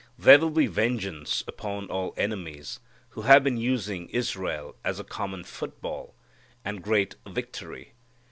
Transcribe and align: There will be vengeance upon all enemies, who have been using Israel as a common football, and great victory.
There 0.17 0.39
will 0.39 0.49
be 0.49 0.65
vengeance 0.65 1.43
upon 1.45 1.85
all 1.91 2.15
enemies, 2.17 2.79
who 3.09 3.21
have 3.21 3.43
been 3.43 3.57
using 3.57 4.09
Israel 4.09 4.75
as 4.83 4.99
a 4.99 5.03
common 5.03 5.43
football, 5.43 6.15
and 6.65 6.81
great 6.81 7.17
victory. 7.27 7.93